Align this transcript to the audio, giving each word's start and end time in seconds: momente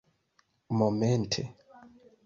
momente 0.77 1.43